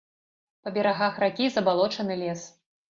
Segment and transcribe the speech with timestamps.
[0.63, 2.41] Па берагах ракі забалочаны лес.